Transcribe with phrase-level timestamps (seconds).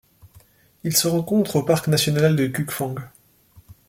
[0.83, 2.95] Il se rencontre au parc national de Cuc Phuong.